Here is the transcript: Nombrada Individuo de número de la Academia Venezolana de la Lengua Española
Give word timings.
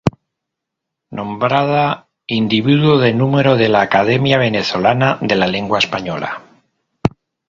Nombrada 1.17 1.83
Individuo 2.39 2.97
de 2.97 3.13
número 3.13 3.55
de 3.55 3.69
la 3.69 3.81
Academia 3.81 4.39
Venezolana 4.39 5.19
de 5.21 5.35
la 5.35 5.45
Lengua 5.45 5.77
Española 5.77 6.41